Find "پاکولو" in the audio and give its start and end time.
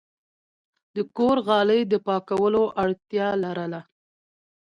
2.05-2.63